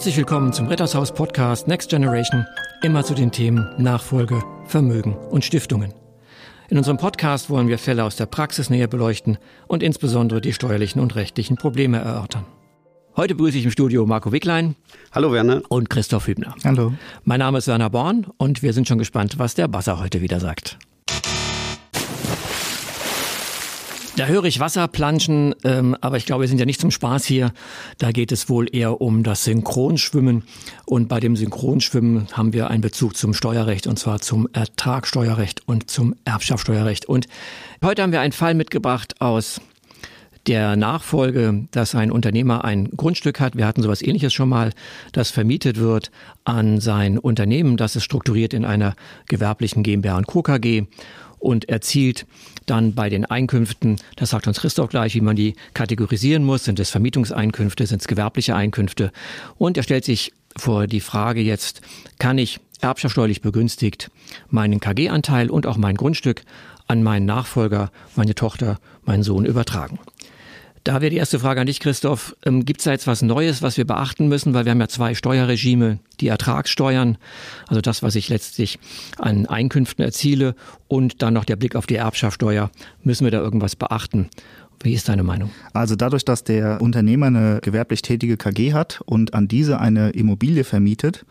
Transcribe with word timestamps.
Herzlich 0.00 0.16
willkommen 0.16 0.50
zum 0.54 0.66
Rittershaus 0.66 1.12
Podcast 1.12 1.68
Next 1.68 1.90
Generation, 1.90 2.46
immer 2.82 3.04
zu 3.04 3.12
den 3.12 3.30
Themen 3.30 3.68
Nachfolge, 3.76 4.42
Vermögen 4.64 5.14
und 5.14 5.44
Stiftungen. 5.44 5.92
In 6.70 6.78
unserem 6.78 6.96
Podcast 6.96 7.50
wollen 7.50 7.68
wir 7.68 7.76
Fälle 7.76 8.04
aus 8.04 8.16
der 8.16 8.24
Praxis 8.24 8.70
näher 8.70 8.86
beleuchten 8.86 9.36
und 9.68 9.82
insbesondere 9.82 10.40
die 10.40 10.54
steuerlichen 10.54 11.02
und 11.02 11.16
rechtlichen 11.16 11.58
Probleme 11.58 11.98
erörtern. 11.98 12.46
Heute 13.14 13.34
begrüße 13.34 13.58
ich 13.58 13.66
im 13.66 13.70
Studio 13.70 14.06
Marco 14.06 14.32
Wicklein. 14.32 14.74
Hallo 15.12 15.32
Werner. 15.32 15.60
Und 15.68 15.90
Christoph 15.90 16.28
Hübner. 16.28 16.54
Hallo. 16.64 16.94
Mein 17.24 17.40
Name 17.40 17.58
ist 17.58 17.66
Werner 17.66 17.90
Born 17.90 18.26
und 18.38 18.62
wir 18.62 18.72
sind 18.72 18.88
schon 18.88 18.96
gespannt, 18.96 19.38
was 19.38 19.54
der 19.54 19.68
Basser 19.68 20.00
heute 20.00 20.22
wieder 20.22 20.40
sagt. 20.40 20.78
Da 24.20 24.26
höre 24.26 24.44
ich 24.44 24.60
Wasser 24.60 24.86
planschen, 24.86 25.54
ähm, 25.64 25.96
aber 26.02 26.18
ich 26.18 26.26
glaube, 26.26 26.42
wir 26.42 26.48
sind 26.48 26.58
ja 26.58 26.66
nicht 26.66 26.78
zum 26.78 26.90
Spaß 26.90 27.24
hier. 27.24 27.54
Da 27.96 28.12
geht 28.12 28.32
es 28.32 28.50
wohl 28.50 28.66
eher 28.70 29.00
um 29.00 29.22
das 29.22 29.44
Synchronschwimmen. 29.44 30.42
Und 30.84 31.08
bei 31.08 31.20
dem 31.20 31.36
Synchronschwimmen 31.36 32.28
haben 32.32 32.52
wir 32.52 32.68
einen 32.68 32.82
Bezug 32.82 33.16
zum 33.16 33.32
Steuerrecht 33.32 33.86
und 33.86 33.98
zwar 33.98 34.20
zum 34.20 34.46
Ertragssteuerrecht 34.52 35.66
und 35.66 35.90
zum 35.90 36.16
Erbschaftssteuerrecht. 36.26 37.06
Und 37.06 37.28
heute 37.82 38.02
haben 38.02 38.12
wir 38.12 38.20
einen 38.20 38.34
Fall 38.34 38.52
mitgebracht 38.52 39.22
aus 39.22 39.62
der 40.46 40.76
Nachfolge, 40.76 41.66
dass 41.70 41.94
ein 41.94 42.10
Unternehmer 42.10 42.62
ein 42.62 42.90
Grundstück 42.94 43.40
hat, 43.40 43.56
wir 43.56 43.66
hatten 43.66 43.82
sowas 43.82 44.02
ähnliches 44.02 44.34
schon 44.34 44.50
mal, 44.50 44.72
das 45.12 45.30
vermietet 45.30 45.78
wird 45.78 46.10
an 46.44 46.80
sein 46.80 47.18
Unternehmen, 47.18 47.78
das 47.78 47.96
ist 47.96 48.04
strukturiert 48.04 48.52
in 48.52 48.66
einer 48.66 48.96
gewerblichen 49.28 49.82
GmbH 49.82 50.18
und 50.18 50.26
Co. 50.26 50.42
KG 50.42 50.84
und 51.40 51.68
erzielt 51.68 52.26
dann 52.66 52.94
bei 52.94 53.08
den 53.08 53.24
Einkünften, 53.24 53.96
das 54.16 54.30
sagt 54.30 54.46
uns 54.46 54.60
Christoph 54.60 54.90
gleich, 54.90 55.14
wie 55.14 55.20
man 55.20 55.34
die 55.34 55.56
kategorisieren 55.74 56.44
muss. 56.44 56.64
Sind 56.64 56.78
es 56.78 56.90
Vermietungseinkünfte, 56.90 57.86
sind 57.86 58.00
es 58.02 58.06
gewerbliche 58.06 58.54
Einkünfte? 58.54 59.10
Und 59.58 59.76
er 59.76 59.82
stellt 59.82 60.04
sich 60.04 60.32
vor 60.56 60.86
die 60.86 61.00
Frage 61.00 61.40
jetzt, 61.40 61.80
kann 62.18 62.38
ich 62.38 62.60
erbschaftssteuerlich 62.80 63.40
begünstigt 63.40 64.10
meinen 64.48 64.80
KG-Anteil 64.80 65.50
und 65.50 65.66
auch 65.66 65.76
mein 65.76 65.96
Grundstück 65.96 66.44
an 66.86 67.02
meinen 67.02 67.26
Nachfolger, 67.26 67.90
meine 68.16 68.34
Tochter, 68.34 68.78
meinen 69.04 69.22
Sohn 69.22 69.44
übertragen? 69.44 69.98
Da 70.84 71.02
wäre 71.02 71.10
die 71.10 71.18
erste 71.18 71.38
Frage 71.38 71.60
an 71.60 71.66
dich, 71.66 71.78
Christoph. 71.78 72.34
Ähm, 72.44 72.64
Gibt 72.64 72.80
es 72.80 72.84
da 72.84 72.92
jetzt 72.92 73.06
was 73.06 73.20
Neues, 73.20 73.60
was 73.60 73.76
wir 73.76 73.86
beachten 73.86 74.28
müssen? 74.28 74.54
Weil 74.54 74.64
wir 74.64 74.70
haben 74.70 74.80
ja 74.80 74.88
zwei 74.88 75.14
Steuerregime, 75.14 75.98
die 76.20 76.28
Ertragssteuern, 76.28 77.18
also 77.68 77.82
das, 77.82 78.02
was 78.02 78.14
ich 78.14 78.28
letztlich 78.30 78.78
an 79.18 79.46
Einkünften 79.46 80.02
erziele 80.02 80.54
und 80.88 81.20
dann 81.22 81.34
noch 81.34 81.44
der 81.44 81.56
Blick 81.56 81.76
auf 81.76 81.86
die 81.86 81.96
Erbschaftssteuer. 81.96 82.70
Müssen 83.04 83.24
wir 83.24 83.30
da 83.30 83.38
irgendwas 83.38 83.76
beachten? 83.76 84.30
Wie 84.82 84.94
ist 84.94 85.10
deine 85.10 85.22
Meinung? 85.22 85.50
Also 85.74 85.94
dadurch, 85.96 86.24
dass 86.24 86.44
der 86.44 86.80
Unternehmer 86.80 87.26
eine 87.26 87.60
gewerblich 87.62 88.00
tätige 88.00 88.38
KG 88.38 88.72
hat 88.72 89.02
und 89.04 89.34
an 89.34 89.46
diese 89.46 89.78
eine 89.78 90.10
Immobilie 90.10 90.64
vermietet, 90.64 91.26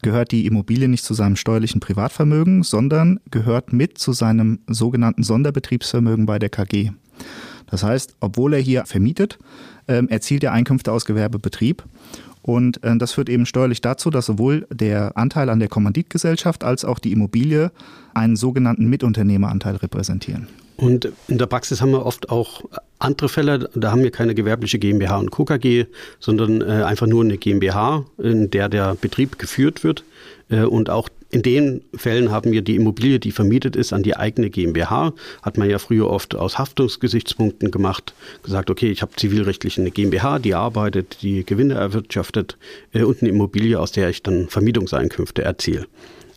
gehört 0.00 0.32
die 0.32 0.46
Immobilie 0.46 0.88
nicht 0.88 1.04
zu 1.04 1.12
seinem 1.12 1.36
steuerlichen 1.36 1.80
Privatvermögen, 1.80 2.62
sondern 2.62 3.20
gehört 3.30 3.74
mit 3.74 3.98
zu 3.98 4.12
seinem 4.12 4.60
sogenannten 4.66 5.22
Sonderbetriebsvermögen 5.22 6.24
bei 6.24 6.38
der 6.38 6.48
KG. 6.48 6.92
Das 7.70 7.82
heißt, 7.82 8.16
obwohl 8.20 8.54
er 8.54 8.60
hier 8.60 8.84
vermietet, 8.86 9.38
ähm, 9.86 10.08
erzielt 10.08 10.44
er 10.44 10.52
Einkünfte 10.52 10.92
aus 10.92 11.04
Gewerbebetrieb. 11.04 11.84
Und 12.42 12.82
äh, 12.82 12.96
das 12.96 13.12
führt 13.12 13.28
eben 13.28 13.46
steuerlich 13.46 13.80
dazu, 13.80 14.10
dass 14.10 14.26
sowohl 14.26 14.66
der 14.70 15.16
Anteil 15.16 15.50
an 15.50 15.58
der 15.58 15.68
Kommanditgesellschaft 15.68 16.64
als 16.64 16.84
auch 16.84 16.98
die 16.98 17.12
Immobilie 17.12 17.70
einen 18.14 18.36
sogenannten 18.36 18.86
Mitunternehmeranteil 18.88 19.76
repräsentieren. 19.76 20.48
Und 20.76 21.12
in 21.26 21.38
der 21.38 21.46
Praxis 21.46 21.80
haben 21.82 21.90
wir 21.90 22.06
oft 22.06 22.30
auch 22.30 22.62
andere 23.00 23.28
Fälle, 23.28 23.68
da 23.74 23.90
haben 23.90 24.02
wir 24.02 24.12
keine 24.12 24.34
gewerbliche 24.34 24.78
GmbH 24.78 25.16
und 25.18 25.30
Co. 25.30 25.44
KG, 25.44 25.86
sondern 26.20 26.62
äh, 26.62 26.84
einfach 26.84 27.08
nur 27.08 27.24
eine 27.24 27.36
GmbH, 27.36 28.04
in 28.16 28.50
der 28.50 28.68
der 28.68 28.94
Betrieb 28.94 29.38
geführt 29.38 29.82
wird. 29.82 30.04
Äh, 30.48 30.62
und 30.62 30.88
auch 30.88 31.08
in 31.30 31.42
den 31.42 31.82
Fällen 31.94 32.30
haben 32.30 32.52
wir 32.52 32.62
die 32.62 32.76
Immobilie, 32.76 33.18
die 33.18 33.32
vermietet 33.32 33.76
ist, 33.76 33.92
an 33.92 34.02
die 34.02 34.16
eigene 34.16 34.48
GmbH. 34.48 35.12
Hat 35.42 35.58
man 35.58 35.68
ja 35.68 35.78
früher 35.78 36.08
oft 36.08 36.34
aus 36.34 36.58
Haftungsgesichtspunkten 36.58 37.70
gemacht, 37.70 38.14
gesagt, 38.42 38.70
okay, 38.70 38.90
ich 38.90 39.02
habe 39.02 39.12
zivilrechtlich 39.14 39.78
eine 39.78 39.90
GmbH, 39.90 40.38
die 40.38 40.54
arbeitet, 40.54 41.18
die 41.20 41.44
Gewinne 41.44 41.74
erwirtschaftet 41.74 42.56
äh, 42.94 43.02
und 43.02 43.20
eine 43.20 43.30
Immobilie, 43.30 43.78
aus 43.78 43.92
der 43.92 44.08
ich 44.08 44.22
dann 44.22 44.48
Vermietungseinkünfte 44.48 45.42
erziele. 45.42 45.86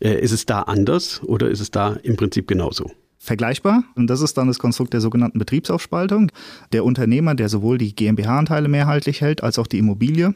Äh, 0.01 0.19
ist 0.19 0.33
es 0.33 0.45
da 0.45 0.63
anders 0.63 1.21
oder 1.23 1.49
ist 1.49 1.61
es 1.61 1.71
da 1.71 1.97
im 2.03 2.17
Prinzip 2.17 2.47
genauso? 2.47 2.91
vergleichbar. 3.23 3.83
Und 3.93 4.07
das 4.07 4.21
ist 4.21 4.35
dann 4.35 4.47
das 4.47 4.57
Konstrukt 4.57 4.93
der 4.93 4.99
sogenannten 4.99 5.37
Betriebsaufspaltung. 5.37 6.31
Der 6.73 6.83
Unternehmer, 6.83 7.35
der 7.35 7.49
sowohl 7.49 7.77
die 7.77 7.95
GmbH-Anteile 7.95 8.67
mehrheitlich 8.67 9.21
hält, 9.21 9.43
als 9.43 9.59
auch 9.59 9.67
die 9.67 9.77
Immobilie, 9.77 10.33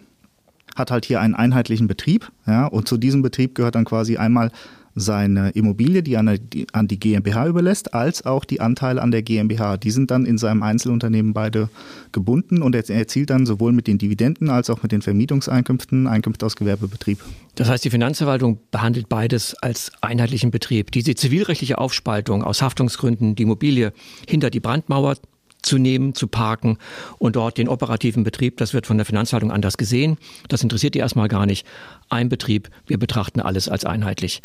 hat 0.76 0.92
halt 0.92 1.06
hier 1.06 1.22
einen 1.22 1.36
einheitlichen 1.36 1.88
Betrieb. 1.88 2.32
Ja, 2.46 2.68
und 2.68 2.88
zu 2.88 2.98
diesem 2.98 3.22
Betrieb 3.22 3.56
gehört 3.56 3.76
dann 3.76 3.86
quasi 3.86 4.18
einmal 4.18 4.52
seine 4.96 5.50
Immobilie, 5.50 6.02
die 6.02 6.16
an, 6.16 6.40
die 6.42 6.68
an 6.72 6.88
die 6.88 6.98
GmbH 6.98 7.48
überlässt, 7.48 7.94
als 7.94 8.26
auch 8.26 8.46
die 8.46 8.62
Anteile 8.62 9.02
an 9.02 9.12
der 9.12 9.22
GmbH. 9.22 9.76
Die 9.78 9.92
sind 9.92 10.10
dann 10.10 10.26
in 10.26 10.38
seinem 10.38 10.64
Einzelunternehmen 10.64 11.34
beide 11.34 11.70
gebunden 12.14 12.62
und 12.62 12.74
er 12.76 12.90
erzielt 12.90 13.30
dann 13.30 13.46
sowohl 13.46 13.74
mit 13.74 13.88
den 13.88 13.98
Dividenden 13.98 14.50
als 14.50 14.70
auch 14.70 14.82
mit 14.82 14.94
den 14.94 15.02
Vermietungseinkünften 15.02 16.08
Einkünfte 16.08 16.46
aus 16.46 16.56
Gewerbebetrieb. 16.56 17.20
Das 17.56 17.70
heißt, 17.70 17.84
die 17.84 17.90
Finanzverwaltung 17.90 18.60
behandelt 18.72 19.10
beides 19.10 19.54
als 19.56 19.92
einheitlichen 20.02 20.50
Betrieb. 20.50 20.92
Diese 20.92 21.14
zivilrechtliche 21.16 21.78
Aufspaltung 21.78 22.44
aus 22.44 22.62
Haftungsgründen, 22.62 23.36
die 23.36 23.44
Immobilie 23.44 23.92
hinter 24.28 24.50
die 24.50 24.62
Brandmauer 24.62 25.18
zu 25.66 25.78
nehmen, 25.78 26.16
zu 26.16 26.28
parken 26.28 26.78
und 27.18 27.36
dort 27.36 27.58
den 27.58 27.68
operativen 27.68 28.24
Betrieb, 28.24 28.58
das 28.58 28.74
wird 28.74 28.88
von 28.88 28.98
der 28.98 29.06
Finanzhaltung 29.06 29.52
anders 29.52 29.78
gesehen. 29.78 30.18
Das 30.48 30.64
interessiert 30.64 30.96
die 30.96 31.00
erstmal 31.00 31.28
gar 31.28 31.46
nicht. 31.46 31.66
Ein 32.10 32.30
Betrieb, 32.30 32.70
wir 32.88 32.98
betrachten 32.98 33.42
alles 33.42 33.68
als 33.70 33.86
einheitlich. 33.86 34.42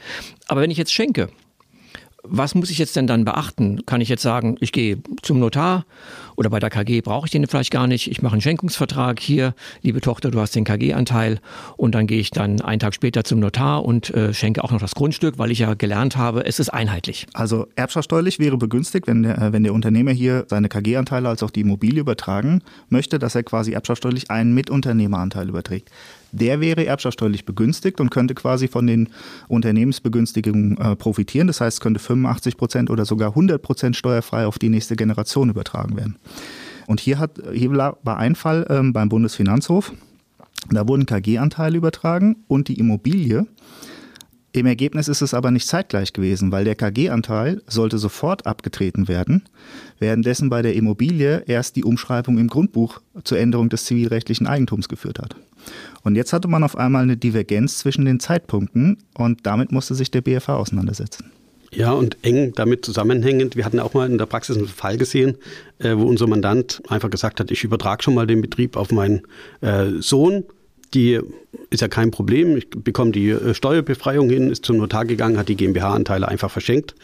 Aber 0.48 0.60
wenn 0.60 0.70
ich 0.70 0.78
jetzt 0.78 0.92
schenke, 0.92 1.28
was 2.22 2.54
muss 2.54 2.70
ich 2.70 2.78
jetzt 2.78 2.96
denn 2.96 3.06
dann 3.06 3.24
beachten? 3.24 3.84
Kann 3.86 4.00
ich 4.00 4.08
jetzt 4.08 4.22
sagen, 4.22 4.56
ich 4.60 4.72
gehe 4.72 4.98
zum 5.22 5.38
Notar 5.38 5.84
oder 6.36 6.50
bei 6.50 6.58
der 6.58 6.70
KG 6.70 7.00
brauche 7.00 7.26
ich 7.26 7.30
den 7.30 7.46
vielleicht 7.46 7.70
gar 7.70 7.86
nicht. 7.86 8.10
Ich 8.10 8.22
mache 8.22 8.32
einen 8.32 8.42
Schenkungsvertrag 8.42 9.20
hier, 9.20 9.54
liebe 9.82 10.00
Tochter, 10.00 10.30
du 10.30 10.40
hast 10.40 10.54
den 10.54 10.64
KG-Anteil 10.64 11.40
und 11.76 11.94
dann 11.94 12.06
gehe 12.06 12.20
ich 12.20 12.30
dann 12.30 12.60
einen 12.60 12.80
Tag 12.80 12.94
später 12.94 13.24
zum 13.24 13.40
Notar 13.40 13.84
und 13.84 14.10
äh, 14.14 14.34
schenke 14.34 14.62
auch 14.64 14.70
noch 14.70 14.80
das 14.80 14.94
Grundstück, 14.94 15.38
weil 15.38 15.50
ich 15.50 15.60
ja 15.60 15.74
gelernt 15.74 16.16
habe, 16.16 16.44
es 16.44 16.58
ist 16.58 16.70
einheitlich. 16.70 17.26
Also 17.32 17.66
erbschaftssteuerlich 17.76 18.38
wäre 18.38 18.56
begünstigt, 18.56 19.06
wenn 19.06 19.22
der, 19.22 19.38
äh, 19.38 19.52
wenn 19.52 19.62
der 19.62 19.74
Unternehmer 19.74 20.12
hier 20.12 20.44
seine 20.48 20.68
KG-Anteile 20.68 21.28
als 21.28 21.42
auch 21.42 21.50
die 21.50 21.60
Immobilie 21.60 22.00
übertragen 22.00 22.62
möchte, 22.88 23.18
dass 23.18 23.34
er 23.34 23.42
quasi 23.42 23.72
erbschaftssteuerlich 23.72 24.30
einen 24.30 24.54
Mitunternehmeranteil 24.54 25.48
überträgt 25.48 25.90
der 26.32 26.60
wäre 26.60 26.86
erbschaftssteuerlich 26.86 27.44
begünstigt 27.44 28.00
und 28.00 28.10
könnte 28.10 28.34
quasi 28.34 28.68
von 28.68 28.86
den 28.86 29.08
Unternehmensbegünstigungen 29.48 30.78
äh, 30.78 30.96
profitieren. 30.96 31.46
Das 31.46 31.60
heißt, 31.60 31.80
könnte 31.80 32.00
85 32.00 32.56
Prozent 32.56 32.90
oder 32.90 33.04
sogar 33.04 33.30
100 33.30 33.60
Prozent 33.60 33.96
steuerfrei 33.96 34.46
auf 34.46 34.58
die 34.58 34.68
nächste 34.68 34.96
Generation 34.96 35.50
übertragen 35.50 35.96
werden. 35.96 36.16
Und 36.86 37.00
hier, 37.00 37.18
hat, 37.18 37.40
hier 37.52 37.70
war 37.70 38.16
ein 38.16 38.34
Fall 38.34 38.66
ähm, 38.68 38.92
beim 38.92 39.08
Bundesfinanzhof. 39.08 39.92
Da 40.70 40.86
wurden 40.86 41.06
KG-Anteile 41.06 41.78
übertragen 41.78 42.36
und 42.48 42.68
die 42.68 42.78
Immobilie. 42.78 43.46
Im 44.52 44.66
Ergebnis 44.66 45.06
ist 45.06 45.22
es 45.22 45.32
aber 45.32 45.52
nicht 45.52 45.68
zeitgleich 45.68 46.12
gewesen, 46.12 46.50
weil 46.50 46.64
der 46.64 46.74
KG-Anteil 46.74 47.62
sollte 47.68 47.98
sofort 47.98 48.46
abgetreten 48.46 49.06
werden, 49.06 49.44
währenddessen 50.00 50.50
bei 50.50 50.60
der 50.60 50.74
Immobilie 50.74 51.44
erst 51.46 51.76
die 51.76 51.84
Umschreibung 51.84 52.36
im 52.38 52.48
Grundbuch 52.48 53.00
zur 53.22 53.38
Änderung 53.38 53.68
des 53.68 53.84
zivilrechtlichen 53.84 54.48
Eigentums 54.48 54.88
geführt 54.88 55.20
hat. 55.20 55.36
Und 56.02 56.16
jetzt 56.16 56.32
hatte 56.32 56.48
man 56.48 56.64
auf 56.64 56.76
einmal 56.76 57.04
eine 57.04 57.16
Divergenz 57.16 57.78
zwischen 57.78 58.04
den 58.04 58.18
Zeitpunkten 58.18 58.98
und 59.14 59.46
damit 59.46 59.70
musste 59.70 59.94
sich 59.94 60.10
der 60.10 60.22
BFH 60.22 60.56
auseinandersetzen. 60.56 61.30
Ja, 61.72 61.92
und 61.92 62.16
eng 62.22 62.52
damit 62.56 62.84
zusammenhängend. 62.84 63.54
Wir 63.54 63.64
hatten 63.64 63.78
auch 63.78 63.94
mal 63.94 64.10
in 64.10 64.18
der 64.18 64.26
Praxis 64.26 64.56
einen 64.56 64.66
Fall 64.66 64.96
gesehen, 64.96 65.36
äh, 65.78 65.96
wo 65.96 66.06
unser 66.06 66.26
Mandant 66.26 66.82
einfach 66.88 67.10
gesagt 67.10 67.38
hat, 67.38 67.52
ich 67.52 67.62
übertrage 67.62 68.02
schon 68.02 68.14
mal 68.14 68.26
den 68.26 68.40
Betrieb 68.40 68.76
auf 68.76 68.90
meinen 68.90 69.22
äh, 69.60 69.90
Sohn. 70.00 70.44
Die 70.94 71.20
ist 71.70 71.80
ja 71.80 71.88
kein 71.88 72.10
Problem. 72.10 72.56
Ich 72.56 72.68
bekomme 72.70 73.12
die 73.12 73.30
äh, 73.30 73.54
Steuerbefreiung 73.54 74.28
hin, 74.28 74.50
ist 74.50 74.64
zum 74.64 74.76
Notar 74.76 75.04
gegangen, 75.04 75.38
hat 75.38 75.48
die 75.48 75.56
GmbH-Anteile 75.56 76.26
einfach 76.26 76.50
verschenkt, 76.50 76.94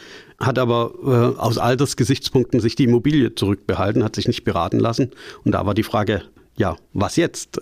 hat 0.41 0.59
aber 0.59 0.93
äh, 1.05 1.41
aus 1.41 1.59
Altersgesichtspunkten 1.59 2.61
sich 2.61 2.75
die 2.75 2.85
Immobilie 2.85 3.35
zurückbehalten, 3.35 4.03
hat 4.03 4.17
sich 4.17 4.27
nicht 4.27 4.45
beraten 4.45 4.81
lassen. 4.81 5.13
Und 5.45 5.53
da 5.53 5.67
war 5.67 5.75
die 5.75 5.85
Frage, 5.85 6.23
ja, 6.57 6.77
was 6.93 7.17
jetzt? 7.17 7.61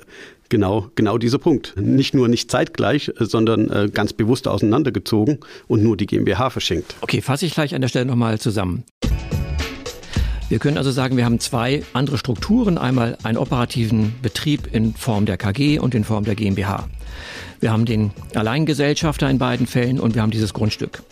genau, 0.48 0.88
genau 0.94 1.18
dieser 1.18 1.38
Punkt. 1.38 1.74
Nicht 1.76 2.14
nur 2.14 2.28
nicht 2.28 2.50
zeitgleich, 2.50 3.10
sondern 3.18 3.70
äh, 3.70 3.90
ganz 3.92 4.12
bewusst 4.12 4.46
auseinandergezogen 4.46 5.40
und 5.66 5.82
nur 5.82 5.96
die 5.96 6.06
GmbH 6.06 6.50
verschenkt. 6.50 6.94
Okay, 7.00 7.20
fasse 7.20 7.46
ich 7.46 7.54
gleich 7.54 7.74
an 7.74 7.80
der 7.80 7.88
Stelle 7.88 8.06
nochmal 8.06 8.38
zusammen. 8.38 8.84
Wir 10.54 10.60
können 10.60 10.78
also 10.78 10.92
sagen, 10.92 11.16
wir 11.16 11.24
haben 11.24 11.40
zwei 11.40 11.82
andere 11.94 12.16
Strukturen. 12.16 12.78
Einmal 12.78 13.18
einen 13.24 13.38
operativen 13.38 14.14
Betrieb 14.22 14.72
in 14.72 14.94
Form 14.94 15.26
der 15.26 15.36
KG 15.36 15.80
und 15.80 15.96
in 15.96 16.04
Form 16.04 16.22
der 16.22 16.36
GmbH. 16.36 16.88
Wir 17.58 17.72
haben 17.72 17.86
den 17.86 18.12
Alleingesellschafter 18.36 19.28
in 19.28 19.38
beiden 19.38 19.66
Fällen 19.66 19.98
und 19.98 20.14
wir 20.14 20.22
haben 20.22 20.30
dieses 20.30 20.54
Grundstück. 20.54 21.02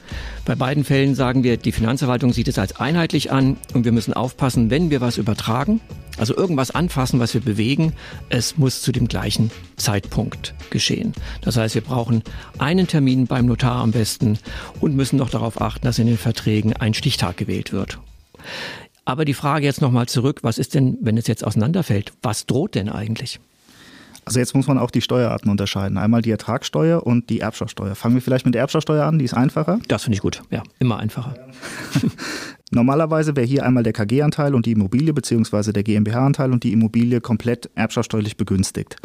Bei 0.45 0.55
beiden 0.55 0.85
Fällen 0.85 1.17
sagen 1.17 1.43
wir, 1.43 1.57
die 1.57 1.73
Finanzverwaltung 1.73 2.33
sieht 2.33 2.47
es 2.47 2.57
als 2.57 2.77
einheitlich 2.77 3.33
an 3.33 3.57
und 3.75 3.85
wir 3.85 3.91
müssen 3.91 4.15
aufpassen, 4.15 4.71
wenn 4.71 4.91
wir 4.91 5.01
was 5.01 5.19
übertragen, 5.19 5.81
also 6.19 6.37
irgendwas 6.37 6.71
anfassen, 6.71 7.19
was 7.19 7.35
wir 7.35 7.41
bewegen, 7.41 7.95
es 8.29 8.59
muss 8.59 8.81
zu 8.81 8.93
dem 8.93 9.09
gleichen 9.09 9.51
Zeitpunkt 9.77 10.55
geschehen. 10.71 11.15
Das 11.41 11.57
heißt, 11.57 11.75
wir 11.75 11.83
brauchen 11.83 12.23
einen 12.59 12.87
Termin 12.87 13.27
beim 13.27 13.47
Notar 13.47 13.83
am 13.83 13.91
besten 13.91 14.39
und 14.81 14.95
müssen 14.95 15.17
noch 15.17 15.31
darauf 15.31 15.61
achten, 15.61 15.85
dass 15.85 15.99
in 15.99 16.07
den 16.07 16.19
Verträgen 16.19 16.75
ein 16.75 16.95
Stichtag 16.95 17.39
gewählt 17.39 17.73
wird. 17.73 17.99
Aber 19.05 19.25
die 19.25 19.35
Frage 19.35 19.67
jetzt 19.67 19.81
nochmal 19.81 20.07
zurück, 20.07 20.41
was 20.43 20.59
ist 20.59 20.75
denn, 20.75 20.99
wenn 21.01 21.17
es 21.17 21.27
jetzt 21.27 21.45
auseinanderfällt? 21.45 22.13
Was 22.23 22.47
droht 22.47 22.75
denn 22.75 22.89
eigentlich? 22.89 23.41
Also 24.25 24.39
jetzt 24.39 24.55
muss 24.55 24.69
man 24.69 24.79
auch 24.79 24.93
die 24.93 25.01
Steuerarten 25.01 25.51
unterscheiden. 25.51 25.99
Einmal 25.99 26.23
die 26.23 26.31
Ertragssteuer 26.31 27.05
und 27.05 27.29
die 27.29 27.41
Erbschaftssteuer. 27.41 27.97
Fangen 27.97 28.15
wir 28.15 28.23
vielleicht 28.23 28.45
mit 28.45 28.55
der 28.55 28.61
Erbschaftssteuer 28.61 29.05
an, 29.05 29.19
die 29.19 29.25
ist 29.25 29.35
einfacher. 29.35 29.81
Das 29.89 30.05
finde 30.05 30.15
ich 30.15 30.23
gut, 30.23 30.43
ja, 30.51 30.63
immer 30.79 30.99
einfacher. 30.99 31.35
Normalerweise 32.71 33.37
wäre 33.37 33.47
hier 33.47 33.67
einmal 33.67 33.83
der 33.83 33.93
KG-Anteil 33.93 34.55
und 34.55 34.65
die 34.65 34.73
Immobilie 34.73 35.13
beziehungsweise 35.13 35.73
der 35.73 35.83
GmbH-Anteil 35.83 36.53
und 36.53 36.63
die 36.63 36.73
Immobilie 36.73 37.21
komplett 37.21 37.69
erbschaftssteuerlich 37.75 38.37
begünstigt. 38.37 38.97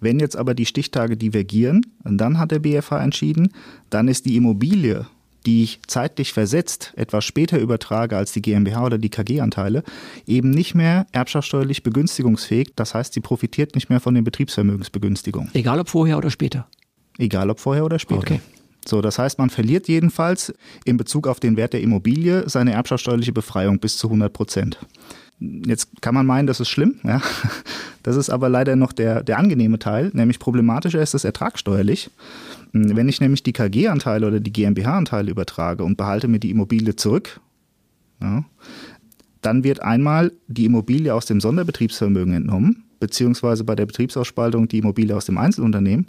Wenn 0.00 0.18
jetzt 0.18 0.36
aber 0.36 0.54
die 0.54 0.66
Stichtage 0.66 1.16
divergieren, 1.16 1.82
dann 2.02 2.38
hat 2.38 2.50
der 2.50 2.58
BFH 2.58 3.04
entschieden, 3.04 3.50
dann 3.90 4.08
ist 4.08 4.24
die 4.24 4.36
Immobilie 4.36 5.06
die 5.46 5.62
ich 5.62 5.80
zeitlich 5.86 6.32
versetzt 6.32 6.92
etwas 6.96 7.24
später 7.24 7.58
übertrage 7.58 8.16
als 8.16 8.32
die 8.32 8.42
GmbH 8.42 8.84
oder 8.84 8.98
die 8.98 9.10
KG-Anteile, 9.10 9.82
eben 10.26 10.50
nicht 10.50 10.74
mehr 10.74 11.06
erbschaftssteuerlich 11.12 11.82
begünstigungsfähig. 11.82 12.72
Das 12.76 12.94
heißt, 12.94 13.14
sie 13.14 13.20
profitiert 13.20 13.74
nicht 13.74 13.90
mehr 13.90 14.00
von 14.00 14.14
den 14.14 14.24
Betriebsvermögensbegünstigungen. 14.24 15.50
Egal 15.54 15.80
ob 15.80 15.88
vorher 15.88 16.18
oder 16.18 16.30
später. 16.30 16.66
Egal 17.18 17.50
ob 17.50 17.60
vorher 17.60 17.84
oder 17.84 17.98
später. 17.98 18.20
Okay. 18.20 18.40
So, 18.86 19.00
das 19.00 19.18
heißt, 19.18 19.38
man 19.38 19.50
verliert 19.50 19.88
jedenfalls 19.88 20.52
in 20.84 20.96
Bezug 20.96 21.26
auf 21.26 21.40
den 21.40 21.56
Wert 21.56 21.72
der 21.72 21.80
Immobilie 21.80 22.48
seine 22.48 22.72
erbschaftssteuerliche 22.72 23.32
Befreiung 23.32 23.78
bis 23.78 23.96
zu 23.96 24.08
100 24.08 24.32
Prozent. 24.32 24.78
Jetzt 25.40 26.02
kann 26.02 26.14
man 26.14 26.26
meinen, 26.26 26.46
das 26.46 26.60
ist 26.60 26.68
schlimm. 26.68 27.00
Ja? 27.02 27.22
Das 28.04 28.16
ist 28.16 28.28
aber 28.28 28.50
leider 28.50 28.76
noch 28.76 28.92
der, 28.92 29.22
der 29.24 29.38
angenehme 29.38 29.78
Teil, 29.78 30.10
nämlich 30.12 30.38
problematischer 30.38 31.02
ist 31.02 31.14
es 31.14 31.24
ertragsteuerlich. 31.24 32.10
Wenn 32.72 33.08
ich 33.08 33.20
nämlich 33.20 33.42
die 33.42 33.54
KG-Anteile 33.54 34.26
oder 34.26 34.40
die 34.40 34.52
GmbH-Anteile 34.52 35.30
übertrage 35.30 35.82
und 35.84 35.96
behalte 35.96 36.28
mir 36.28 36.38
die 36.38 36.50
Immobilie 36.50 36.96
zurück, 36.96 37.40
ja, 38.20 38.44
dann 39.40 39.64
wird 39.64 39.82
einmal 39.82 40.32
die 40.48 40.66
Immobilie 40.66 41.14
aus 41.14 41.24
dem 41.24 41.40
Sonderbetriebsvermögen 41.40 42.34
entnommen, 42.34 42.84
beziehungsweise 43.00 43.64
bei 43.64 43.74
der 43.74 43.86
Betriebsausspaltung 43.86 44.68
die 44.68 44.78
Immobilie 44.78 45.16
aus 45.16 45.24
dem 45.24 45.38
Einzelunternehmen 45.38 46.06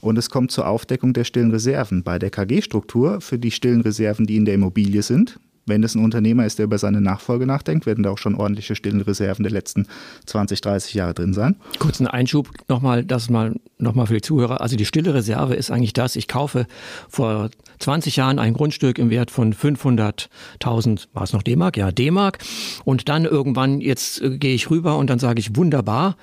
und 0.00 0.18
es 0.18 0.28
kommt 0.28 0.50
zur 0.50 0.66
Aufdeckung 0.66 1.14
der 1.14 1.24
stillen 1.24 1.50
Reserven. 1.50 2.02
Bei 2.02 2.18
der 2.18 2.30
KG-Struktur 2.30 3.22
für 3.22 3.38
die 3.38 3.52
stillen 3.52 3.80
Reserven, 3.80 4.26
die 4.26 4.36
in 4.36 4.44
der 4.44 4.54
Immobilie 4.54 5.02
sind, 5.02 5.40
wenn 5.68 5.82
es 5.82 5.94
ein 5.94 6.04
Unternehmer 6.04 6.46
ist, 6.46 6.58
der 6.58 6.64
über 6.64 6.78
seine 6.78 7.00
Nachfolge 7.00 7.46
nachdenkt, 7.46 7.86
werden 7.86 8.02
da 8.02 8.10
auch 8.10 8.18
schon 8.18 8.34
ordentliche 8.34 8.74
stillen 8.74 9.00
Reserven 9.00 9.42
der 9.42 9.52
letzten 9.52 9.86
20, 10.26 10.60
30 10.60 10.94
Jahre 10.94 11.14
drin 11.14 11.32
sein. 11.32 11.56
Kurzen 11.78 12.06
Einschub 12.06 12.50
nochmal, 12.68 13.04
das 13.04 13.30
mal 13.30 13.54
nochmal 13.78 14.06
für 14.06 14.14
die 14.14 14.20
Zuhörer. 14.20 14.60
Also 14.60 14.76
die 14.76 14.84
stille 14.84 15.14
Reserve 15.14 15.54
ist 15.54 15.70
eigentlich 15.70 15.92
das, 15.92 16.16
ich 16.16 16.28
kaufe 16.28 16.66
vor 17.08 17.50
20 17.78 18.16
Jahren 18.16 18.38
ein 18.38 18.54
Grundstück 18.54 18.98
im 18.98 19.10
Wert 19.10 19.30
von 19.30 19.54
500.000, 19.54 21.08
war 21.12 21.22
es 21.22 21.32
noch 21.32 21.42
D-Mark? 21.42 21.76
Ja, 21.76 21.92
D-Mark. 21.92 22.38
Und 22.84 23.08
dann 23.08 23.24
irgendwann, 23.24 23.80
jetzt 23.80 24.20
äh, 24.20 24.38
gehe 24.38 24.54
ich 24.54 24.70
rüber 24.70 24.96
und 24.98 25.08
dann 25.10 25.18
sage 25.18 25.40
ich, 25.40 25.56
wunderbar, 25.56 26.16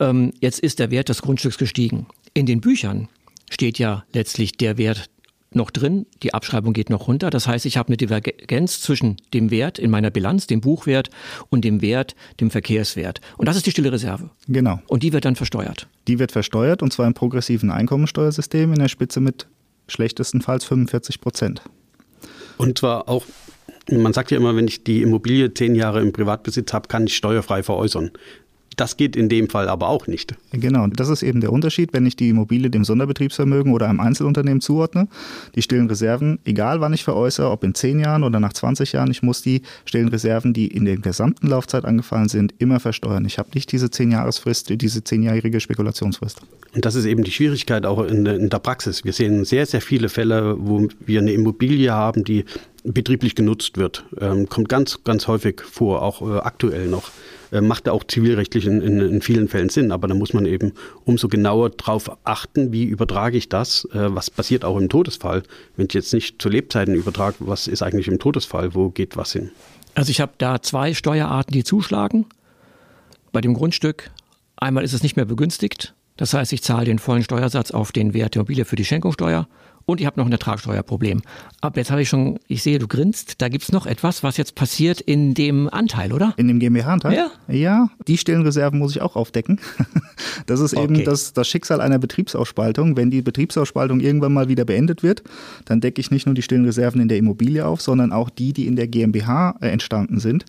ähm, 0.00 0.32
jetzt 0.40 0.60
ist 0.60 0.78
der 0.78 0.90
Wert 0.90 1.08
des 1.08 1.22
Grundstücks 1.22 1.58
gestiegen. 1.58 2.06
In 2.34 2.46
den 2.46 2.60
Büchern 2.60 3.08
steht 3.50 3.78
ja 3.78 4.04
letztlich 4.12 4.52
der 4.52 4.76
Wert 4.76 5.10
noch 5.50 5.70
drin, 5.70 6.06
die 6.22 6.34
Abschreibung 6.34 6.72
geht 6.72 6.90
noch 6.90 7.08
runter. 7.08 7.30
Das 7.30 7.46
heißt, 7.46 7.66
ich 7.66 7.76
habe 7.76 7.88
eine 7.88 7.96
Divergenz 7.96 8.80
zwischen 8.80 9.16
dem 9.32 9.50
Wert 9.50 9.78
in 9.78 9.90
meiner 9.90 10.10
Bilanz, 10.10 10.46
dem 10.46 10.60
Buchwert 10.60 11.10
und 11.48 11.64
dem 11.64 11.80
Wert, 11.80 12.14
dem 12.40 12.50
Verkehrswert. 12.50 13.20
Und 13.36 13.46
das 13.46 13.56
ist 13.56 13.66
die 13.66 13.70
stille 13.70 13.92
Reserve. 13.92 14.30
Genau. 14.46 14.80
Und 14.88 15.02
die 15.02 15.12
wird 15.12 15.24
dann 15.24 15.36
versteuert. 15.36 15.88
Die 16.06 16.18
wird 16.18 16.32
versteuert 16.32 16.82
und 16.82 16.92
zwar 16.92 17.06
im 17.06 17.14
progressiven 17.14 17.70
Einkommensteuersystem 17.70 18.72
in 18.72 18.78
der 18.78 18.88
Spitze 18.88 19.20
mit 19.20 19.46
schlechtestenfalls 19.88 20.64
45 20.64 21.20
Prozent. 21.20 21.62
Und 22.58 22.78
zwar 22.78 23.08
auch 23.08 23.24
man 23.90 24.12
sagt 24.12 24.30
ja 24.30 24.36
immer, 24.36 24.54
wenn 24.54 24.68
ich 24.68 24.84
die 24.84 25.02
Immobilie 25.02 25.54
zehn 25.54 25.74
Jahre 25.74 26.02
im 26.02 26.12
Privatbesitz 26.12 26.72
habe, 26.74 26.88
kann 26.88 27.06
ich 27.06 27.16
steuerfrei 27.16 27.62
veräußern. 27.62 28.10
Das 28.78 28.96
geht 28.96 29.16
in 29.16 29.28
dem 29.28 29.50
Fall 29.50 29.68
aber 29.68 29.88
auch 29.88 30.06
nicht. 30.06 30.36
Genau, 30.52 30.86
das 30.86 31.08
ist 31.08 31.24
eben 31.24 31.40
der 31.40 31.52
Unterschied, 31.52 31.92
wenn 31.92 32.06
ich 32.06 32.14
die 32.14 32.28
Immobilie 32.28 32.70
dem 32.70 32.84
Sonderbetriebsvermögen 32.84 33.72
oder 33.72 33.88
einem 33.88 33.98
Einzelunternehmen 33.98 34.60
zuordne. 34.60 35.08
Die 35.56 35.62
stillen 35.62 35.88
Reserven, 35.88 36.38
egal 36.44 36.80
wann 36.80 36.92
ich 36.92 37.02
veräußere, 37.02 37.50
ob 37.50 37.64
in 37.64 37.74
10 37.74 37.98
Jahren 37.98 38.22
oder 38.22 38.38
nach 38.38 38.52
20 38.52 38.92
Jahren, 38.92 39.10
ich 39.10 39.20
muss 39.20 39.42
die 39.42 39.62
stillen 39.84 40.06
Reserven, 40.06 40.52
die 40.52 40.68
in 40.68 40.84
der 40.84 40.96
gesamten 40.96 41.48
Laufzeit 41.48 41.84
angefallen 41.84 42.28
sind, 42.28 42.54
immer 42.58 42.78
versteuern. 42.78 43.24
Ich 43.24 43.40
habe 43.40 43.48
nicht 43.52 43.72
diese 43.72 43.86
10-Jahresfrist, 43.86 44.70
diese 44.80 45.00
10-jährige 45.00 45.58
Spekulationsfrist. 45.58 46.40
Und 46.72 46.84
das 46.84 46.94
ist 46.94 47.06
eben 47.06 47.24
die 47.24 47.32
Schwierigkeit 47.32 47.84
auch 47.84 48.04
in, 48.04 48.26
in 48.26 48.48
der 48.48 48.58
Praxis. 48.60 49.04
Wir 49.04 49.12
sehen 49.12 49.44
sehr, 49.44 49.66
sehr 49.66 49.80
viele 49.80 50.08
Fälle, 50.08 50.54
wo 50.56 50.86
wir 51.04 51.20
eine 51.20 51.32
Immobilie 51.32 51.92
haben, 51.92 52.22
die 52.22 52.44
betrieblich 52.84 53.34
genutzt 53.34 53.76
wird. 53.76 54.04
Ähm, 54.20 54.48
kommt 54.48 54.68
ganz, 54.68 55.02
ganz 55.04 55.26
häufig 55.26 55.60
vor, 55.60 56.02
auch 56.02 56.22
äh, 56.22 56.38
aktuell 56.38 56.86
noch. 56.86 57.10
Äh, 57.50 57.60
macht 57.60 57.88
auch 57.88 58.04
zivilrechtlich 58.04 58.66
in, 58.66 58.80
in, 58.80 59.00
in, 59.00 59.22
vielen 59.22 59.48
Fällen 59.48 59.68
Sinn, 59.68 59.90
aber 59.92 60.08
da 60.08 60.14
muss 60.14 60.32
man 60.32 60.46
eben 60.46 60.72
umso 61.04 61.28
genauer 61.28 61.70
darauf 61.70 62.10
achten, 62.24 62.72
wie 62.72 62.84
übertrage 62.84 63.38
ich 63.38 63.48
das, 63.48 63.86
äh, 63.92 64.14
was 64.14 64.30
passiert 64.30 64.64
auch 64.64 64.76
im 64.76 64.88
Todesfall. 64.88 65.42
Wenn 65.76 65.86
ich 65.86 65.94
jetzt 65.94 66.12
nicht 66.12 66.40
zu 66.40 66.48
Lebzeiten 66.48 66.94
übertrage, 66.94 67.36
was 67.40 67.66
ist 67.66 67.82
eigentlich 67.82 68.08
im 68.08 68.18
Todesfall, 68.18 68.74
wo 68.74 68.90
geht 68.90 69.16
was 69.16 69.32
hin? 69.32 69.50
Also 69.94 70.10
ich 70.10 70.20
habe 70.20 70.32
da 70.38 70.60
zwei 70.60 70.94
Steuerarten, 70.94 71.52
die 71.52 71.64
zuschlagen. 71.64 72.26
Bei 73.32 73.40
dem 73.40 73.54
Grundstück, 73.54 74.10
einmal 74.56 74.84
ist 74.84 74.92
es 74.92 75.02
nicht 75.02 75.16
mehr 75.16 75.24
begünstigt, 75.24 75.94
das 76.18 76.34
heißt, 76.34 76.52
ich 76.52 76.62
zahle 76.62 76.84
den 76.84 76.98
vollen 76.98 77.22
Steuersatz 77.22 77.70
auf 77.70 77.92
den 77.92 78.12
Wert 78.12 78.34
der 78.34 78.40
Immobilie 78.40 78.64
für 78.64 78.76
die 78.76 78.84
Schenkungssteuer 78.84 79.46
und 79.88 80.02
ich 80.02 80.06
habe 80.06 80.20
noch 80.20 80.26
ein 80.26 80.32
Ertragssteuerproblem. 80.32 81.22
Aber 81.62 81.78
jetzt 81.78 81.90
habe 81.90 82.02
ich 82.02 82.10
schon, 82.10 82.38
ich 82.46 82.62
sehe, 82.62 82.78
du 82.78 82.86
grinst, 82.86 83.40
da 83.40 83.48
gibt 83.48 83.64
es 83.64 83.72
noch 83.72 83.86
etwas, 83.86 84.22
was 84.22 84.36
jetzt 84.36 84.54
passiert 84.54 85.00
in 85.00 85.32
dem 85.32 85.66
Anteil, 85.72 86.12
oder? 86.12 86.34
In 86.36 86.46
dem 86.46 86.58
GmbH-Anteil? 86.58 87.14
Ja. 87.14 87.30
Ja, 87.48 87.90
die 88.06 88.18
Stellenreserven 88.18 88.78
muss 88.78 88.94
ich 88.94 89.00
auch 89.00 89.16
aufdecken. 89.16 89.58
Das 90.46 90.60
ist 90.60 90.72
eben 90.72 90.96
okay. 90.96 91.04
das, 91.04 91.32
das 91.32 91.46
Schicksal 91.48 91.80
einer 91.80 91.98
Betriebsausspaltung. 91.98 92.96
Wenn 92.96 93.10
die 93.10 93.22
Betriebsausspaltung 93.22 94.00
irgendwann 94.00 94.32
mal 94.32 94.48
wieder 94.48 94.64
beendet 94.64 95.02
wird, 95.02 95.22
dann 95.64 95.80
decke 95.80 96.00
ich 96.00 96.10
nicht 96.10 96.26
nur 96.26 96.34
die 96.34 96.42
Stellenreserven 96.42 97.00
in 97.00 97.08
der 97.08 97.18
Immobilie 97.18 97.66
auf, 97.66 97.80
sondern 97.80 98.12
auch 98.12 98.30
die, 98.30 98.52
die 98.52 98.66
in 98.66 98.76
der 98.76 98.88
GmbH 98.88 99.56
äh, 99.60 99.68
entstanden 99.68 100.20
sind. 100.20 100.44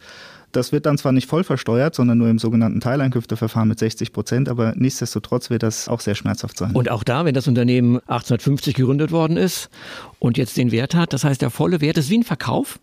Das 0.51 0.71
wird 0.71 0.85
dann 0.85 0.97
zwar 0.97 1.11
nicht 1.11 1.27
voll 1.27 1.44
versteuert, 1.44 1.95
sondern 1.95 2.18
nur 2.18 2.29
im 2.29 2.39
sogenannten 2.39 2.79
Teileinkünfteverfahren 2.79 3.69
mit 3.69 3.79
60 3.79 4.13
Prozent, 4.13 4.49
aber 4.49 4.73
nichtsdestotrotz 4.75 5.49
wird 5.49 5.63
das 5.63 5.87
auch 5.87 5.99
sehr 5.99 6.15
schmerzhaft 6.15 6.57
sein. 6.57 6.71
Und 6.71 6.89
auch 6.89 7.03
da, 7.03 7.25
wenn 7.25 7.33
das 7.33 7.47
Unternehmen 7.47 7.97
1850 7.97 8.73
gegründet 8.73 9.11
worden 9.11 9.37
ist 9.37 9.69
und 10.18 10.37
jetzt 10.37 10.57
den 10.57 10.71
Wert 10.71 10.95
hat, 10.95 11.13
das 11.13 11.23
heißt, 11.23 11.41
der 11.41 11.49
volle 11.49 11.81
Wert 11.81 11.97
ist 11.97 12.09
wie 12.09 12.18
ein 12.18 12.23
Verkauf, 12.23 12.79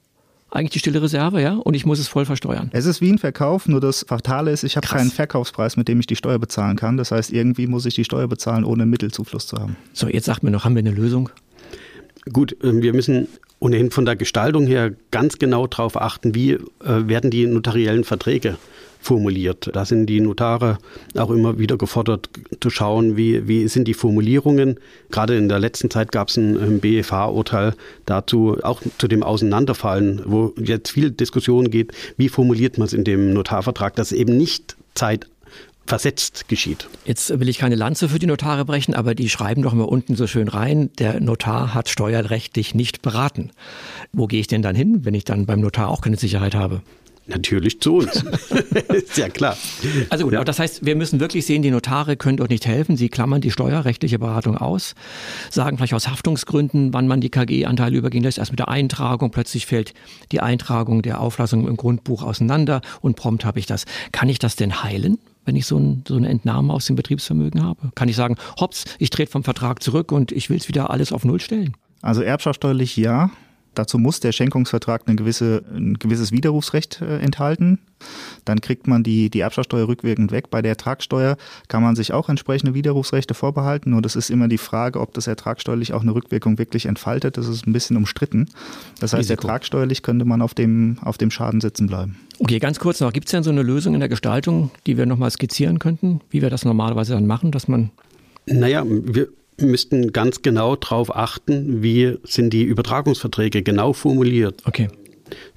eigentlich 0.51 0.71
die 0.71 0.79
stille 0.79 1.03
Reserve, 1.03 1.43
ja, 1.43 1.55
und 1.55 1.75
ich 1.75 1.85
muss 1.85 1.99
es 1.99 2.09
voll 2.09 2.25
versteuern. 2.25 2.71
Es 2.73 2.87
ist 2.87 3.01
wie 3.01 3.11
ein 3.11 3.19
Verkauf, 3.19 3.67
nur 3.67 3.81
das 3.81 4.05
Fatale 4.09 4.53
ist, 4.53 4.63
ich 4.63 4.77
habe 4.77 4.87
keinen 4.87 5.11
Verkaufspreis, 5.11 5.77
mit 5.77 5.89
dem 5.89 5.99
ich 5.99 6.07
die 6.07 6.17
Steuer 6.17 6.39
bezahlen 6.39 6.77
kann. 6.77 6.97
Das 6.97 7.11
heißt, 7.11 7.33
irgendwie 7.33 7.67
muss 7.67 7.85
ich 7.85 7.95
die 7.95 8.05
Steuer 8.05 8.29
bezahlen, 8.29 8.65
ohne 8.65 8.87
Mittelzufluss 8.87 9.47
zu 9.49 9.59
haben. 9.59 9.77
So, 9.93 10.09
jetzt 10.09 10.27
sagt 10.27 10.43
mir 10.43 10.51
noch, 10.51 10.65
haben 10.65 10.75
wir 10.75 10.81
eine 10.81 10.93
Lösung? 10.93 11.31
Gut, 12.33 12.57
ähm, 12.63 12.83
wir 12.83 12.93
müssen 12.93 13.29
ohnehin 13.59 13.91
von 13.91 14.05
der 14.05 14.17
Gestaltung 14.17 14.67
her 14.67 14.93
ganz 15.11 15.39
genau 15.39 15.67
darauf 15.67 16.01
achten, 16.01 16.35
wie 16.35 16.53
äh, 16.53 16.59
werden 16.81 17.31
die 17.31 17.47
notariellen 17.47 18.05
Verträge 18.05 18.57
formuliert. 19.01 19.71
Da 19.73 19.85
sind 19.85 20.07
die 20.07 20.21
Notare 20.21 20.79
auch 21.17 21.31
immer 21.31 21.59
wieder 21.59 21.77
gefordert 21.77 22.29
zu 22.61 22.71
schauen, 22.71 23.17
wie, 23.17 23.47
wie 23.47 23.69
sind 23.69 23.87
die 23.87 23.95
Formulierungen. 23.95 24.81
Gerade 25.11 25.37
in 25.37 25.49
der 25.49 25.61
letzten 25.61 25.91
Zeit 25.91 26.11
gab 26.11 26.29
es 26.29 26.37
ein, 26.37 26.57
ein 26.57 26.81
BFH-Urteil 26.81 27.75
dazu, 28.05 28.59
auch 28.63 28.83
zu 28.99 29.07
dem 29.07 29.23
Auseinanderfallen, 29.23 30.23
wo 30.27 30.53
jetzt 30.59 30.91
viel 30.91 31.11
Diskussion 31.13 31.71
geht, 31.71 31.93
wie 32.17 32.29
formuliert 32.29 32.79
man 32.79 32.87
es 32.87 32.93
in 32.93 33.05
dem 33.05 33.33
Notarvertrag, 33.33 33.95
dass 33.95 34.11
eben 34.11 34.37
nicht 34.37 34.77
Zeit 34.95 35.29
versetzt 35.87 36.49
geschieht. 36.49 36.89
Jetzt 37.05 37.39
will 37.39 37.49
ich 37.49 37.59
keine 37.59 37.75
Lanze 37.75 38.09
für 38.09 38.19
die 38.19 38.27
Notare 38.27 38.65
brechen, 38.65 38.95
aber 38.95 39.15
die 39.15 39.29
schreiben 39.29 39.63
doch 39.63 39.73
immer 39.73 39.89
unten 39.89 40.17
so 40.17 40.27
schön 40.27 40.49
rein, 40.49 40.91
der 40.99 41.21
Notar 41.21 41.75
hat 41.75 41.89
steuerrechtlich 41.89 42.75
nicht 42.75 43.03
beraten. 43.03 43.51
Wo 44.13 44.27
gehe 44.27 44.41
ich 44.41 44.47
denn 44.47 44.63
dann 44.63 44.77
hin, 44.77 45.05
wenn 45.05 45.15
ich 45.15 45.25
dann 45.25 45.47
beim 45.47 45.61
Notar 45.61 45.89
auch 45.89 46.01
keine 46.01 46.17
Sicherheit 46.17 46.55
habe? 46.55 46.83
Natürlich 47.29 47.81
zu 47.81 47.97
uns. 47.97 48.25
ist 48.89 49.17
ja 49.17 49.29
klar. 49.29 49.57
Also 50.11 50.25
gut, 50.25 50.35
ja. 50.35 50.45
das 50.45 50.61
heißt, 50.61 50.87
wir 50.87 50.95
müssen 50.95 51.19
wirklich 51.19 51.45
sehen, 51.45 51.61
die 51.63 51.73
Notare 51.73 52.17
können 52.17 52.37
dort 52.37 52.51
nicht 52.51 52.67
helfen. 52.67 52.97
Sie 52.97 53.09
klammern 53.09 53.41
die 53.41 53.51
steuerrechtliche 53.51 54.21
Beratung 54.21 54.57
aus, 54.57 54.95
sagen 55.51 55.77
vielleicht 55.77 55.95
aus 55.95 56.09
Haftungsgründen, 56.09 56.93
wann 56.93 57.09
man 57.09 57.21
die 57.21 57.31
KG-Anteile 57.31 57.97
übergehen 57.97 58.23
lässt. 58.23 58.39
Erst 58.39 58.53
mit 58.53 58.61
der 58.61 58.69
Eintragung, 58.69 59.33
plötzlich 59.33 59.67
fällt 59.67 59.93
die 60.31 60.41
Eintragung 60.41 61.03
der 61.03 61.21
Auflassung 61.21 61.67
im 61.67 61.77
Grundbuch 61.77 62.23
auseinander 62.23 62.81
und 63.01 63.17
prompt 63.17 63.45
habe 63.45 63.59
ich 63.59 63.67
das. 63.67 63.87
Kann 64.13 64.29
ich 64.29 64.39
das 64.39 64.55
denn 64.55 64.85
heilen? 64.85 65.19
Wenn 65.47 65.57
ich 65.57 65.67
so, 65.67 65.79
ein, 65.79 66.05
so 66.07 66.17
eine 66.17 66.29
Entnahme 66.29 66.73
aus 66.73 66.87
dem 66.87 66.97
Betriebsvermögen 66.97 67.63
habe? 67.63 67.91
Kann 67.95 68.09
ich 68.09 68.17
sagen, 68.17 68.37
hops, 68.61 68.85
ich 68.99 69.11
trete 69.11 69.33
vom 69.33 69.45
Vertrag 69.45 69.83
zurück 69.83 70.13
und 70.13 70.33
ich 70.33 70.51
will 70.51 70.59
es 70.59 70.69
wieder 70.69 70.91
alles 70.91 71.13
auf 71.13 71.25
Null 71.25 71.41
stellen? 71.41 71.75
Also 72.03 72.21
erbschaftssteuerlich 72.21 72.97
ja. 72.97 73.31
Dazu 73.77 73.99
muss 73.99 74.21
der 74.21 74.33
Schenkungsvertrag 74.33 75.03
eine 75.07 75.17
gewisse, 75.17 75.63
ein 75.75 75.99
gewisses 75.99 76.33
Widerrufsrecht 76.33 77.03
äh, 77.03 77.19
enthalten. 77.19 77.79
Dann 78.47 78.61
kriegt 78.61 78.87
man 78.87 79.03
die, 79.03 79.29
die 79.29 79.41
Erbschaftssteuer 79.41 79.87
rückwirkend 79.87 80.33
weg. 80.33 80.51
Bei 80.51 80.63
der 80.63 80.71
Ertragssteuer 80.71 81.37
kann 81.69 81.83
man 81.83 81.95
sich 81.95 82.13
auch 82.13 82.29
entsprechende 82.29 82.73
Widerrufsrechte 82.73 83.35
vorbehalten. 83.35 83.91
Nur 83.91 84.01
das 84.01 84.17
ist 84.17 84.31
immer 84.31 84.49
die 84.49 84.59
Frage, 84.59 84.99
ob 84.99 85.13
das 85.13 85.27
ertragssteuerlich 85.27 85.93
auch 85.93 86.03
eine 86.03 86.15
Rückwirkung 86.15 86.59
wirklich 86.59 86.87
entfaltet. 86.87 87.37
Das 87.37 87.47
ist 87.47 87.67
ein 87.67 87.73
bisschen 87.75 87.97
umstritten. 87.97 88.49
Das 88.99 89.13
heißt, 89.13 89.21
Risiko. 89.21 89.43
ertragssteuerlich 89.43 90.03
könnte 90.03 90.25
man 90.25 90.41
auf 90.41 90.55
dem, 90.55 90.97
auf 91.03 91.19
dem 91.19 91.31
Schaden 91.31 91.61
sitzen 91.61 91.87
bleiben. 91.87 92.17
Okay, 92.39 92.59
ganz 92.59 92.79
kurz 92.79 93.01
noch. 93.01 93.13
Gibt 93.13 93.29
es 93.29 93.33
denn 93.33 93.43
so 93.43 93.51
eine 93.51 93.63
Lösung 93.63 93.93
in 93.93 94.01
der 94.01 94.09
Gestaltung, 94.09 94.71
die 94.87 94.97
wir 94.97 95.05
nochmal 95.05 95.31
skizzieren 95.31 95.79
könnten, 95.79 96.23
wie 96.31 96.41
wir 96.41 96.51
das 96.51 96.65
normalerweise 96.65 97.13
dann 97.13 97.27
machen, 97.27 97.53
dass 97.53 97.69
man 97.69 97.91
naja, 98.47 98.85
wir, 98.87 99.29
müssten 99.61 100.13
ganz 100.13 100.43
genau 100.43 100.77
darauf 100.77 101.15
achten, 101.15 101.83
wie 101.83 102.19
sind 102.25 102.53
die 102.53 102.65
Übertragungsverträge 102.65 103.63
genau 103.63 103.93
formuliert. 103.93 104.63
Okay. 104.67 104.89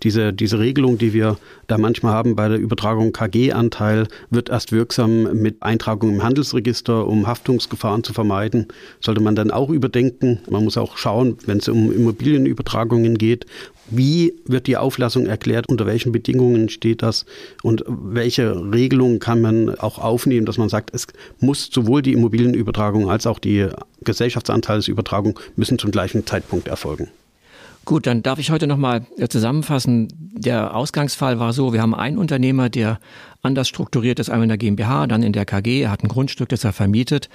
Diese, 0.04 0.34
diese 0.34 0.60
Regelung, 0.60 0.98
die 0.98 1.14
wir 1.14 1.38
da 1.68 1.78
manchmal 1.78 2.14
haben 2.14 2.36
bei 2.36 2.48
der 2.48 2.60
Übertragung 2.60 3.12
KG-Anteil, 3.12 4.08
wird 4.30 4.50
erst 4.50 4.72
wirksam 4.72 5.42
mit 5.42 5.62
Eintragung 5.62 6.10
im 6.10 6.24
Handelsregister, 6.24 7.08
um 7.08 7.28
Haftungsgefahren 7.28 8.04
zu 8.04 8.14
vermeiden. 8.14 8.68
Sollte 9.00 9.22
man 9.22 9.36
dann 9.36 9.52
auch 9.52 9.70
überdenken. 9.70 10.40
Man 10.50 10.64
muss 10.64 10.78
auch 10.78 10.98
schauen, 10.98 11.38
wenn 11.46 11.60
es 11.60 11.68
um 11.68 11.92
Immobilienübertragungen 11.92 13.18
geht, 13.18 13.46
wie 13.92 14.36
wird 14.46 14.68
die 14.68 14.78
Auflassung 14.78 15.26
erklärt? 15.26 15.68
Unter 15.68 15.86
welchen 15.86 16.12
Bedingungen 16.12 16.70
steht 16.70 17.02
das? 17.02 17.26
Und 17.64 17.84
welche 17.88 18.56
Regelungen 18.72 19.20
kann 19.20 19.42
man 19.42 19.76
auch 19.76 19.98
aufnehmen, 19.98 20.46
dass 20.46 20.58
man 20.58 20.70
sagt, 20.70 20.94
es 20.94 21.08
muss 21.40 21.70
sowohl 21.72 22.02
die 22.02 22.14
Immobilienübertragung 22.14 23.10
als 23.10 23.26
auch 23.26 23.40
die 23.40 23.68
Gesellschaftsanteilsübertragung 24.04 25.40
müssen 25.56 25.80
zum 25.80 25.92
gleichen 25.92 26.26
Zeitpunkt 26.26 26.68
erfolgen. 26.68 27.10
Gut, 27.90 28.06
dann 28.06 28.22
darf 28.22 28.38
ich 28.38 28.52
heute 28.52 28.68
nochmal 28.68 29.08
äh, 29.18 29.28
zusammenfassen. 29.30 30.10
Der 30.14 30.76
Ausgangsfall 30.76 31.40
war 31.40 31.54
so, 31.54 31.74
wir 31.74 31.82
haben 31.82 31.96
einen 31.96 32.20
Unternehmer, 32.20 32.70
der 32.70 33.00
anders 33.42 33.68
strukturiert 33.68 34.20
ist, 34.20 34.30
einmal 34.30 34.44
in 34.44 34.50
der 34.50 34.60
GmbH, 34.60 35.08
dann 35.08 35.24
in 35.24 35.34
der 35.34 35.44
KG. 35.46 35.82
Er 35.82 35.90
hat 35.90 36.04
ein 36.04 36.08
Grundstück, 36.08 36.50
das 36.50 36.64
er 36.64 36.72
vermietet. 36.72 37.30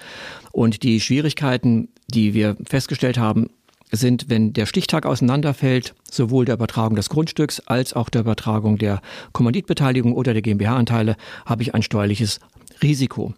Und 0.53 0.85
die 0.85 1.01
Schwierigkeiten, 1.01 1.89
die 2.07 2.35
wir 2.35 2.57
festgestellt 2.69 3.19
haben, 3.19 3.51
sind, 3.91 4.27
wenn 4.29 4.53
der 4.53 4.67
Stichtag 4.67 5.07
auseinanderfällt, 5.07 5.95
sowohl 6.11 6.45
der 6.45 6.57
Übertragung 6.57 6.97
des 6.97 7.09
Grundstücks 7.09 7.61
als 7.61 7.93
auch 7.93 8.09
der 8.09 8.23
Übertragung 8.23 8.79
der 8.79 9.01
Kommanditbeteiligung 9.33 10.15
oder 10.15 10.33
der 10.33 10.43
GmbH-Anteile, 10.43 11.17
habe 11.47 11.63
ich 11.63 11.75
ein 11.75 11.83
steuerliches 11.83 12.41
Risiko. 12.83 13.35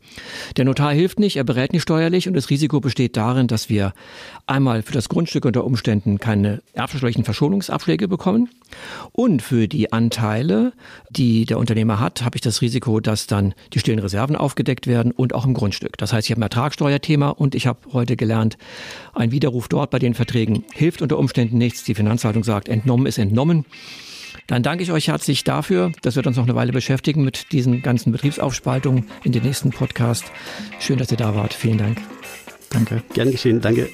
Der 0.56 0.64
Notar 0.64 0.92
hilft 0.92 1.18
nicht, 1.18 1.36
er 1.36 1.44
berät 1.44 1.72
nicht 1.72 1.82
steuerlich 1.82 2.28
und 2.28 2.34
das 2.34 2.50
Risiko 2.50 2.80
besteht 2.80 3.16
darin, 3.16 3.46
dass 3.46 3.68
wir 3.68 3.92
einmal 4.46 4.82
für 4.82 4.92
das 4.92 5.08
Grundstück 5.08 5.44
unter 5.44 5.64
Umständen 5.64 6.18
keine 6.18 6.62
erbsteuerlichen 6.72 7.24
Verschonungsabschläge 7.24 8.08
bekommen 8.08 8.48
und 9.12 9.42
für 9.42 9.68
die 9.68 9.92
Anteile, 9.92 10.72
die 11.10 11.44
der 11.46 11.58
Unternehmer 11.58 12.00
hat, 12.00 12.22
habe 12.22 12.36
ich 12.36 12.40
das 12.40 12.62
Risiko, 12.62 13.00
dass 13.00 13.26
dann 13.26 13.54
die 13.72 13.78
stillen 13.78 13.98
Reserven 13.98 14.36
aufgedeckt 14.36 14.86
werden 14.86 15.12
und 15.12 15.34
auch 15.34 15.44
im 15.44 15.54
Grundstück. 15.54 15.96
Das 15.98 16.12
heißt, 16.12 16.26
ich 16.26 16.32
habe 16.32 16.40
ein 16.40 16.44
Ertragssteuerthema 16.44 17.30
und 17.30 17.54
ich 17.54 17.66
habe 17.66 17.78
heute 17.92 18.16
gelernt, 18.16 18.56
ein 19.14 19.32
Widerruf 19.32 19.68
dort 19.68 19.90
bei 19.90 19.98
den 19.98 20.14
Verträgen 20.36 20.64
hilft 20.74 21.00
unter 21.00 21.18
Umständen 21.18 21.56
nichts. 21.56 21.84
Die 21.84 21.94
Finanzhaltung 21.94 22.44
sagt, 22.44 22.68
entnommen 22.68 23.06
ist 23.06 23.16
entnommen. 23.16 23.64
Dann 24.46 24.62
danke 24.62 24.84
ich 24.84 24.92
euch 24.92 25.08
herzlich 25.08 25.44
dafür. 25.44 25.92
Das 26.02 26.14
wird 26.14 26.26
uns 26.26 26.36
noch 26.36 26.44
eine 26.44 26.54
Weile 26.54 26.72
beschäftigen 26.72 27.24
mit 27.24 27.52
diesen 27.52 27.80
ganzen 27.80 28.12
Betriebsaufspaltungen 28.12 29.06
in 29.24 29.32
den 29.32 29.42
nächsten 29.42 29.70
Podcast. 29.70 30.30
Schön, 30.78 30.98
dass 30.98 31.10
ihr 31.10 31.16
da 31.16 31.34
wart. 31.34 31.54
Vielen 31.54 31.78
Dank. 31.78 32.02
Danke. 32.68 33.02
Gern 33.14 33.30
geschehen. 33.30 33.62
Danke. 33.62 33.88